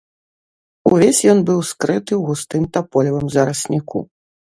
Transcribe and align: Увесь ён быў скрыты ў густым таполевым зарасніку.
Увесь 0.91 1.19
ён 1.33 1.39
быў 1.49 1.59
скрыты 1.71 2.03
ў 2.15 2.21
густым 2.31 2.65
таполевым 2.79 3.29
зарасніку. 3.35 3.99